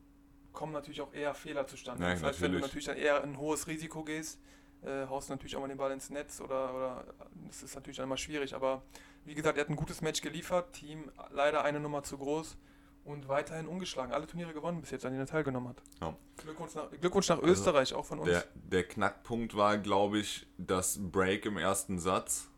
[0.53, 2.03] kommen natürlich auch eher Fehler zustande.
[2.03, 2.85] Nein, das heißt, wenn du natürlich.
[2.85, 4.39] natürlich dann eher ein hohes Risiko gehst,
[4.83, 7.05] äh, haust du natürlich auch mal den Ball ins Netz oder, oder
[7.47, 8.53] das ist natürlich dann immer schwierig.
[8.53, 8.81] Aber
[9.25, 12.57] wie gesagt, er hat ein gutes Match geliefert, Team leider eine Nummer zu groß
[13.05, 14.13] und weiterhin ungeschlagen.
[14.13, 15.81] Alle Turniere gewonnen bis jetzt, an denen er teilgenommen hat.
[16.01, 16.15] Ja.
[16.37, 18.29] Glückwunsch nach, Glückwunsch nach Also, Österreich, auch von uns.
[18.29, 22.49] Der, der Knackpunkt war, glaube ich, das Break im ersten Satz,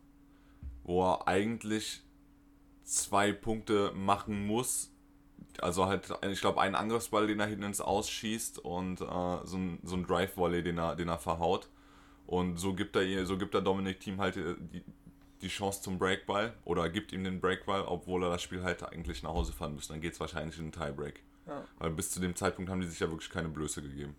[0.84, 2.02] wo er eigentlich
[2.84, 4.90] zwei Punkte machen muss.
[5.60, 9.04] Also halt, ich glaube, einen Angriffsball, den er hinten ins Ausschießt und äh,
[9.44, 11.68] so ein, so ein Drive-Volley, den er, den er verhaut.
[12.26, 14.82] Und so gibt er, ihr- so gibt er Dominik Team halt äh, die,
[15.42, 19.22] die Chance zum Breakball oder gibt ihm den Breakball, obwohl er das Spiel halt eigentlich
[19.22, 19.92] nach Hause fahren müsste.
[19.92, 21.22] Dann geht es wahrscheinlich in den Tiebreak.
[21.46, 21.64] Ja.
[21.78, 24.14] Weil bis zu dem Zeitpunkt haben die sich ja wirklich keine Blöße gegeben.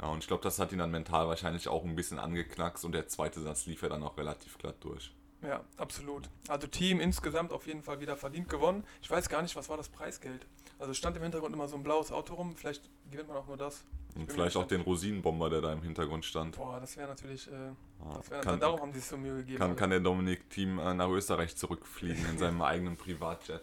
[0.00, 2.92] Ja, und ich glaube, das hat ihn dann mental wahrscheinlich auch ein bisschen angeknackst und
[2.92, 5.12] der zweite Satz lief ja dann auch relativ glatt durch.
[5.42, 6.28] Ja, absolut.
[6.48, 8.84] Also Team insgesamt auf jeden Fall wieder verdient gewonnen.
[9.02, 10.46] Ich weiß gar nicht, was war das Preisgeld?
[10.80, 12.56] Also stand im Hintergrund immer so ein blaues Auto rum.
[12.56, 13.84] Vielleicht gewinnt man auch nur das.
[14.16, 16.56] Und vielleicht auch den Rosinenbomber, der da im Hintergrund stand.
[16.56, 17.46] Boah, das wäre natürlich.
[17.46, 17.74] Äh, Ja,
[18.16, 19.58] das wär, kann, darum haben sie es so Mühe gegeben.
[19.58, 23.60] kann, kann der Dominik-Team äh, nach Österreich zurückfliegen in seinem eigenen Privatjet.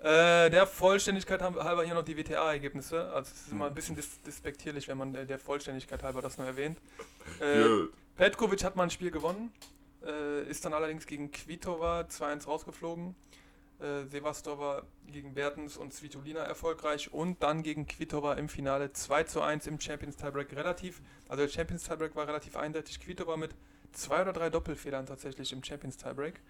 [0.00, 3.12] Äh, der Vollständigkeit haben- halber hier noch die WTA-Ergebnisse.
[3.12, 3.72] Also es ist immer Hm.
[3.72, 6.78] ein bisschen dis despektierlich, wenn man der Vollständigkeit halber das nur erwähnt.
[7.40, 7.86] Äh.
[8.16, 9.52] Petkovic hat mal ein Spiel gewonnen,
[10.06, 13.14] äh, ist dann allerdings gegen Kvitova 2-1 rausgeflogen.
[13.78, 19.78] Äh, Sevastova gegen Bertens und Svitolina erfolgreich und dann gegen Kvitova im Finale 2-1 im
[19.78, 23.00] Champions Tiebreak relativ, also der Champions Tiebreak war relativ eindeutig.
[23.00, 23.54] Kvitova mit
[23.92, 26.40] zwei oder drei Doppelfehlern tatsächlich im Champions Tiebreak.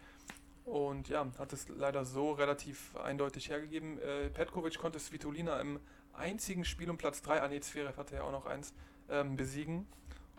[0.64, 4.00] Und ja, hat es leider so relativ eindeutig hergegeben.
[4.00, 5.80] Äh, Petkovic konnte Svitolina im
[6.12, 8.72] einzigen Spiel um Platz 3, ah nee, Zverev hatte ja auch noch eins,
[9.08, 9.86] ähm, besiegen.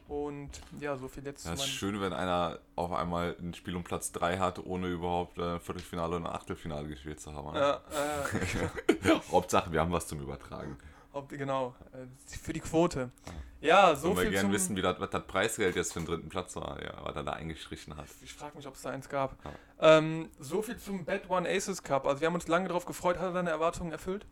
[0.07, 3.83] Und ja, so viel jetzt Das ist schön, wenn einer auf einmal ein Spiel um
[3.83, 7.55] Platz 3 hat, ohne überhaupt äh, Viertelfinale oder Achtelfinale gespielt zu haben.
[7.55, 10.77] Ja, äh, Hauptsache, wir haben was zum Übertragen.
[11.11, 12.05] ob, genau, äh,
[12.37, 13.11] für die Quote.
[13.59, 14.51] Ja, so viel gerne zum...
[14.53, 17.23] wissen, wie das, was das Preisgeld jetzt für den dritten Platz war, ja, was er
[17.23, 18.05] da eingestrichen hat.
[18.21, 19.35] Ich frage mich, ob es da eins gab.
[19.43, 19.97] Ja.
[19.97, 22.05] Ähm, so viel zum Bet One Aces Cup.
[22.05, 23.17] Also wir haben uns lange darauf gefreut.
[23.17, 24.25] Hat er deine Erwartungen erfüllt?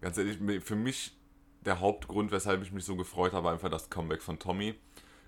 [0.00, 1.16] Ganz ehrlich, für mich
[1.60, 4.74] der Hauptgrund, weshalb ich mich so gefreut habe, einfach das Comeback von Tommy.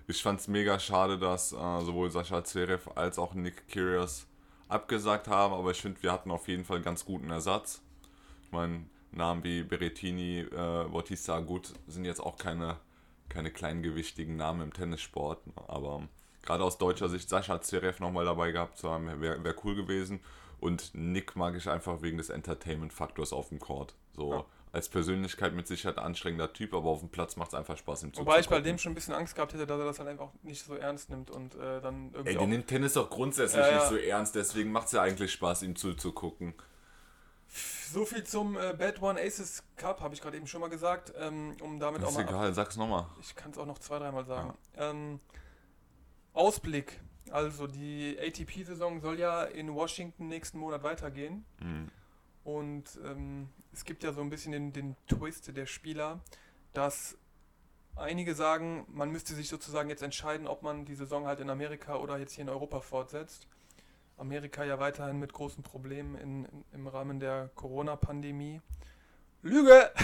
[0.09, 4.25] Ich fand es mega schade, dass äh, sowohl Sascha Zverev als auch Nick Kyrgios
[4.67, 7.79] abgesagt haben, aber ich finde, wir hatten auf jeden Fall einen ganz guten Ersatz.
[8.43, 12.77] Ich meine, Namen wie Berrettini, äh, Bautista Agut sind jetzt auch keine,
[13.29, 16.01] keine kleingewichtigen Namen im Tennissport, aber
[16.41, 20.21] gerade aus deutscher Sicht Sascha Zverev nochmal dabei gehabt zu haben, wäre wär cool gewesen.
[20.59, 23.93] Und Nick mag ich einfach wegen des Entertainment-Faktors auf dem Court.
[24.15, 24.45] So Ja.
[24.71, 28.15] Als Persönlichkeit mit Sicherheit anstrengender Typ, aber auf dem Platz macht es einfach Spaß, ihm
[28.17, 30.29] Wobei ich bei dem schon ein bisschen Angst gehabt hätte, dass er das halt einfach
[30.43, 33.67] nicht so ernst nimmt und äh, dann irgendwie Ey, der nimmt Tennis doch grundsätzlich Ja,
[33.69, 33.75] ja.
[33.79, 36.53] nicht so ernst, deswegen macht es ja eigentlich Spaß, ihm zuzugucken.
[37.91, 41.11] So viel zum äh, Bet One Aces Cup, habe ich gerade eben schon mal gesagt.
[41.17, 42.23] Ähm, um damit Das auch ist mal.
[42.25, 43.07] ab- egal, sag's nochmal.
[43.21, 44.53] Ich kann es auch noch zwei, dreimal sagen.
[44.77, 45.19] Ähm,
[46.33, 46.99] Ausblick.
[47.31, 51.45] Also die ATP-Saison soll ja in Washington nächsten Monat weitergehen.
[51.59, 51.89] Hm.
[52.43, 56.19] Und ähm, es gibt ja so ein bisschen den, den Twist der Spieler,
[56.73, 57.17] dass
[57.95, 61.97] einige sagen, man müsste sich sozusagen jetzt entscheiden, ob man die Saison halt in Amerika
[61.97, 63.47] oder jetzt hier in Europa fortsetzt.
[64.17, 68.61] Amerika ja weiterhin mit großen Problemen in, in, im Rahmen der Corona-Pandemie.
[69.41, 69.91] Lüge!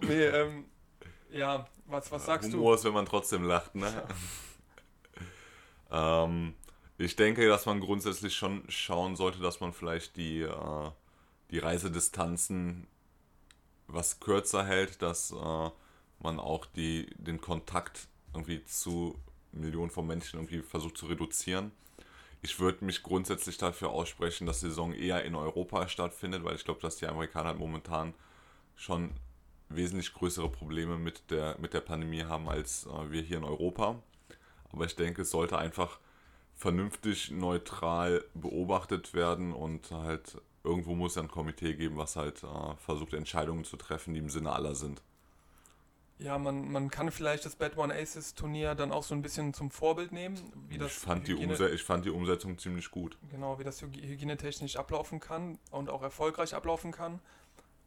[0.00, 0.66] nee, ähm,
[1.32, 2.74] ja, was, was sagst Humor du?
[2.76, 3.90] ist, wenn man trotzdem lacht, ne?
[5.90, 6.54] ähm,
[6.98, 10.90] ich denke, dass man grundsätzlich schon schauen sollte, dass man vielleicht die, äh,
[11.50, 12.86] die Reisedistanzen
[13.86, 15.70] was kürzer hält, dass äh,
[16.20, 19.18] man auch die, den Kontakt irgendwie zu
[19.52, 21.72] Millionen von Menschen irgendwie versucht zu reduzieren.
[22.40, 26.64] Ich würde mich grundsätzlich dafür aussprechen, dass die Saison eher in Europa stattfindet, weil ich
[26.64, 28.14] glaube, dass die Amerikaner halt momentan
[28.74, 29.12] schon
[29.68, 34.02] wesentlich größere Probleme mit der, mit der Pandemie haben als äh, wir hier in Europa.
[34.72, 35.98] Aber ich denke, es sollte einfach
[36.62, 42.76] vernünftig neutral beobachtet werden und halt irgendwo muss ja ein Komitee geben, was halt äh,
[42.76, 45.02] versucht, Entscheidungen zu treffen, die im Sinne aller sind.
[46.20, 49.52] Ja, man, man kann vielleicht das Bad One Aces Turnier dann auch so ein bisschen
[49.54, 53.18] zum Vorbild nehmen, wie das ich, fand die Hygiene- ich fand die Umsetzung ziemlich gut.
[53.28, 57.18] genau, wie das hygi- hygienetechnisch ablaufen kann und auch erfolgreich ablaufen kann.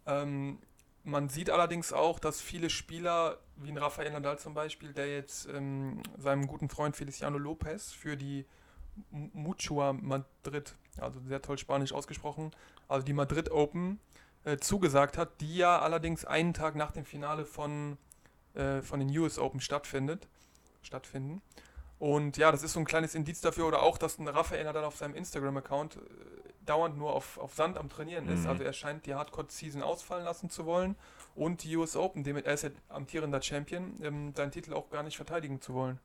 [0.05, 0.59] Ähm,
[1.05, 5.47] man sieht allerdings auch, dass viele Spieler, wie ein Rafael Nadal zum Beispiel, der jetzt
[5.47, 8.43] ähm, seinem guten Freund Feliciano Lopez für die
[9.11, 12.51] Mutua Madrid, also sehr toll spanisch ausgesprochen,
[12.87, 13.99] also die Madrid Open,
[14.43, 17.97] äh, zugesagt hat, die ja allerdings einen Tag nach dem Finale von,
[18.53, 20.27] äh, von den US Open stattfindet,
[20.81, 21.41] stattfinden.
[21.97, 24.83] Und ja, das ist so ein kleines Indiz dafür, oder auch, dass ein Rafael Nadal
[24.83, 25.99] auf seinem Instagram-Account äh,
[26.65, 28.43] dauernd nur auf, auf Sand am Trainieren ist.
[28.43, 28.49] Mhm.
[28.49, 30.95] Also er scheint die Hardcore-Season ausfallen lassen zu wollen
[31.35, 35.03] und die US Open, dem er ist ja amtierender Champion, ähm, seinen Titel auch gar
[35.03, 35.99] nicht verteidigen zu wollen.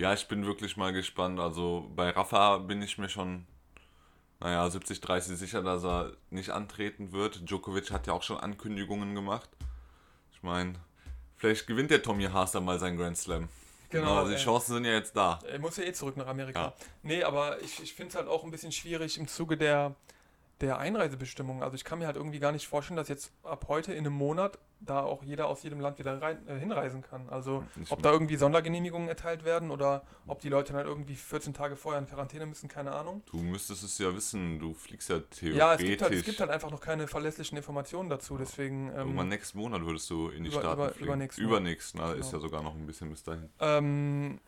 [0.00, 1.38] Ja, ich bin wirklich mal gespannt.
[1.38, 3.46] Also bei Rafa bin ich mir schon,
[4.40, 7.46] naja, 70-30 sicher, dass er nicht antreten wird.
[7.46, 9.50] Djokovic hat ja auch schon Ankündigungen gemacht.
[10.32, 10.76] Ich meine,
[11.36, 13.50] vielleicht gewinnt der Tommy Haas dann mal seinen Grand Slam.
[13.92, 15.38] also die äh, Chancen sind ja jetzt da.
[15.46, 16.58] Er muss ja eh zurück nach Amerika.
[16.58, 16.74] Ja.
[17.02, 19.94] Nee, aber ich, ich finde es halt auch ein bisschen schwierig im Zuge der,
[20.60, 21.62] der Einreisebestimmungen.
[21.62, 24.14] Also ich kann mir halt irgendwie gar nicht vorstellen, dass jetzt ab heute in einem
[24.14, 27.28] Monat da auch jeder aus jedem Land wieder rein, äh, hinreisen kann.
[27.28, 31.52] Also Ich- ob da irgendwie Sondergenehmigungen erteilt werden oder ob die Leute dann irgendwie 14
[31.52, 33.22] Tage vorher in Quarantäne müssen, keine Ahnung.
[33.30, 35.58] Du müsstest es ja wissen, du fliegst ja theoretisch.
[35.58, 38.88] Ja, es gibt, halt, es gibt halt einfach noch keine verlässlichen Informationen dazu, deswegen...
[38.90, 41.06] Irgendwann Ähm, nächsten Monat würdest du in die über- Staaten über- fliegen.
[41.06, 42.42] übernächsten, Übernächsten, also ist Genau.
[42.42, 43.50] ja sogar noch ein bisschen bis dahin.
[43.60, 44.40] ähm,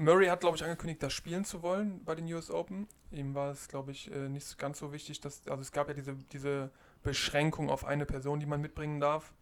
[0.00, 2.88] Murray hat, glaube ich, angekündigt, das spielen zu wollen bei den US Open.
[3.10, 5.94] Ihm war es, glaube ich, äh, nicht ganz so wichtig, dass, also es gab ja
[5.94, 6.70] diese, diese
[7.02, 9.32] Beschränkung auf eine Person, die man mitbringen darf.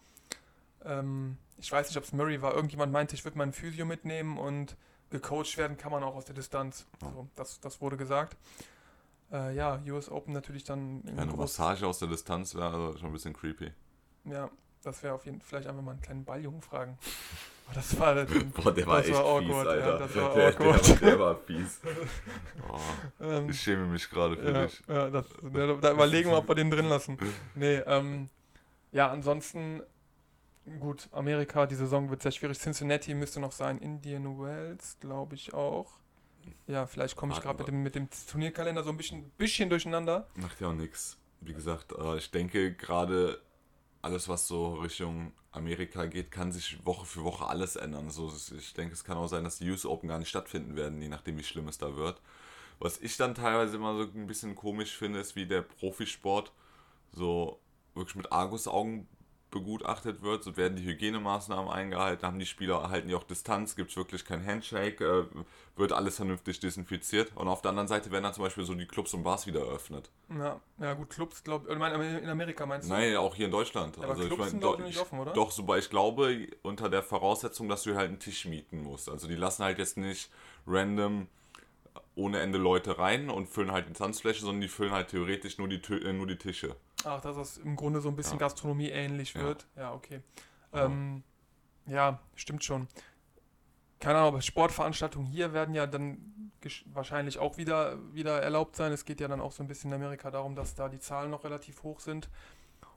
[0.85, 2.55] Ähm, ich weiß nicht, ob es Murray war.
[2.55, 4.77] Irgendjemand meinte, ich würde meinen Physio mitnehmen und
[5.11, 6.87] gecoacht werden kann man auch aus der Distanz.
[7.01, 8.37] So, das, das wurde gesagt.
[9.31, 11.05] Äh, ja, US Open natürlich dann.
[11.07, 13.73] Ja, eine Massage aus der Distanz wäre also schon ein bisschen creepy.
[14.25, 14.51] Ja,
[14.83, 16.99] das wäre auf jeden Fall vielleicht einfach mal einen kleinen Balljungen fragen.
[17.69, 19.79] Oh, das war, das, Boah, der war das echt war fies, Alter.
[19.79, 20.89] ja, das war der, awkward.
[20.89, 21.81] Der, der war fies.
[22.69, 22.79] Oh,
[23.25, 24.83] Ähm, ich schäme mich gerade für ja, dich.
[24.89, 27.19] ja, das, da, da überlegen wir, ob wir den drin lassen.
[27.55, 28.29] Nee, ähm,
[28.93, 29.83] ja, ansonsten,
[30.81, 32.59] gut, Amerika, die Saison wird sehr schwierig.
[32.59, 35.99] Cincinnati müsste noch sein, Indian Wells, glaube ich auch.
[36.67, 40.27] Ja, vielleicht komme ich gerade mit dem, mit dem Turnierkalender so ein bisschen, bisschen durcheinander.
[40.37, 41.19] Macht ja auch nichts.
[41.43, 43.39] Wie gesagt, äh, ich denke gerade
[44.03, 48.11] alles, was so Richtung Amerika geht, kann sich Woche für Woche alles ändern.
[48.11, 51.01] So, ich denke, es kann auch sein, dass die US Open gar nicht stattfinden werden,
[51.03, 52.21] je nachdem, wie schlimm es da wird.
[52.79, 56.53] Was ich dann teilweise immer so ein bisschen komisch finde, ist, wie der Profisport
[57.13, 57.59] so
[57.95, 59.09] wirklich mit Argusaugen
[59.51, 60.45] begutachtet wird.
[60.45, 64.25] So werden die Hygienemaßnahmen eingehalten, haben die Spieler, halten die auch Distanz, gibt es wirklich
[64.25, 65.25] kein Handshake, äh,
[65.77, 67.33] wird alles vernünftig desinfiziert.
[67.35, 69.61] Und auf der anderen Seite werden dann zum Beispiel so die Clubs und Bars wieder
[69.61, 70.11] eröffnet.
[70.37, 72.93] Ja, ja gut, Clubs, glaube ich, in Amerika meinst du?
[72.93, 73.97] Nein, auch hier in Deutschland.
[73.99, 75.33] aber Clubs ich mein, sind, nicht offen, oder?
[75.33, 79.09] Doch, sobald ich glaube, unter der Voraussetzung, dass du halt einen Tisch mieten musst.
[79.09, 80.31] Also die lassen halt jetzt nicht
[80.67, 81.29] random
[82.19, 85.69] ohne Ende Leute rein und füllen halt die Tanzfläche, sondern die füllen halt theoretisch nur
[85.69, 86.75] die, äh, nur die Tische.
[87.05, 88.47] Ach, dass das im Grunde so ein bisschen Ja.
[88.47, 89.43] Gastronomie ähnlich Ja.
[89.43, 89.67] wird.
[89.77, 90.21] Ja, okay.
[90.73, 90.87] Ja.
[90.87, 91.23] Ähm,
[91.87, 92.89] ja, stimmt schon.
[94.01, 96.53] Keine Ahnung, aber Sportveranstaltungen hier werden ja dann
[96.87, 98.93] wahrscheinlich auch wieder, wieder erlaubt sein.
[98.93, 101.31] Es geht ja dann auch so ein bisschen in Amerika darum, dass da die Zahlen
[101.31, 102.29] noch relativ hoch sind.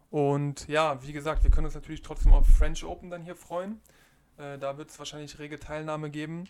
[0.10, 3.80] Und ja, wie gesagt, wir können uns natürlich trotzdem auf French Open dann hier freuen.
[4.38, 6.50] Äh, da wird es wahrscheinlich rege Teilnahme geben.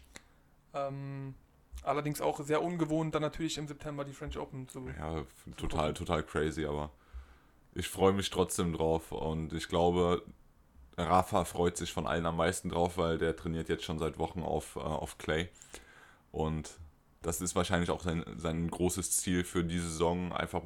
[0.73, 1.35] Ähm,
[1.83, 4.89] allerdings auch sehr ungewohnt, dann natürlich im September die French Open zu.
[4.97, 5.23] Ja,
[5.57, 6.91] total, total crazy, aber
[7.73, 10.23] ich freue mich trotzdem drauf und ich glaube,
[10.97, 14.41] Rafa freut sich von allen am meisten drauf, weil der trainiert jetzt schon seit Wochen
[14.41, 15.49] auf, äh, auf Clay
[16.31, 16.69] und
[17.21, 20.61] das ist wahrscheinlich auch sein, sein großes Ziel für die Saison, einfach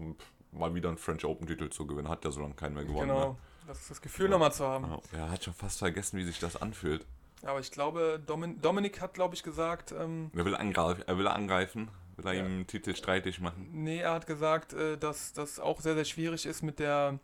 [0.52, 2.10] mal wieder einen French Open Titel zu gewinnen.
[2.10, 3.10] Hat ja so lange keinen mehr gewonnen.
[3.10, 3.38] Genau,
[3.68, 4.90] das ist das Gefühl nochmal zu haben.
[4.90, 5.00] Ne?
[5.12, 7.06] Ja, er hat schon fast vergessen, wie sich das anfühlt.
[7.44, 11.90] Aber ich glaube, Domin Dominik hat, glaube ich, gesagt, ähm, Er will er will angreifen,
[12.18, 12.46] will er Ja.
[12.46, 13.70] ihm Titel streitig machen.
[13.72, 17.20] nee, er hat gesagt, äh, dass das auch sehr, sehr schwierig ist mit der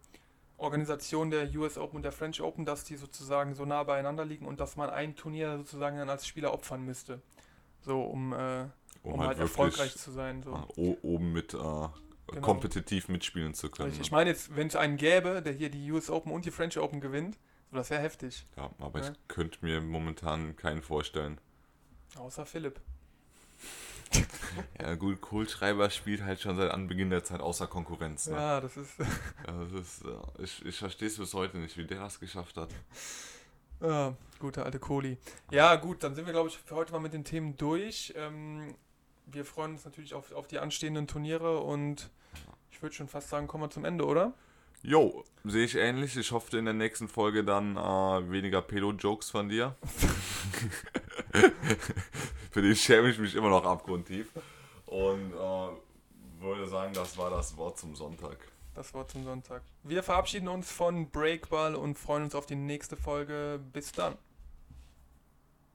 [0.58, 4.46] Organisation der US Open und der French Open, dass die sozusagen so nah beieinander liegen
[4.46, 7.22] und dass man ein Turnier sozusagen dann als Spieler opfern müsste.
[7.82, 8.66] So, um, äh,
[9.02, 10.44] um, halt, erfolgreich zu sein.
[10.44, 10.54] So.
[10.78, 13.90] o- oben mit äh, kompetitiv mitspielen zu können.
[13.90, 14.02] Ich, ne?
[14.04, 16.78] ich meine jetzt, wenn es einen gäbe, der hier die US Open und die French
[16.78, 17.40] Open gewinnt,
[17.72, 18.46] so, das wäre heftig.
[18.56, 19.10] Ja, aber Ja.
[19.10, 21.40] ich könnte mir momentan keinen vorstellen.
[22.18, 22.80] Außer Philipp.
[24.80, 28.28] Ja gut, Kohlschreiber spielt halt schon seit Anbeginn der Zeit außer Konkurrenz.
[28.28, 28.36] Ne?
[28.36, 28.94] Ja, das ist.
[29.46, 30.04] Das ist,
[30.40, 32.70] ich ich verstehe es bis heute nicht, wie der das geschafft hat.
[33.82, 35.18] Ja, gute alte Kohli.
[35.50, 38.14] Ja, gut, dann sind wir, glaube ich, für heute mal mit den Themen durch.
[38.16, 38.76] Ähm,
[39.26, 42.10] wir freuen uns natürlich auf, auf die anstehenden Turniere und
[42.70, 44.34] ich würde schon fast sagen, kommen wir zum Ende, oder?
[44.84, 46.18] Jo, sehe ich ähnlich.
[46.18, 49.76] Ich hoffe in der nächsten Folge dann äh, weniger Pedo-Jokes von dir.
[52.52, 54.28] Für die schäme ich mich immer noch abgrundtief.
[54.86, 58.38] Und äh, würde sagen, das war das Wort zum Sonntag.
[58.76, 59.64] Das Wort zum Sonntag.
[59.84, 63.60] Wir verabschieden uns von Breakball und freuen uns auf die nächste Folge.
[63.72, 64.18] Bis dann.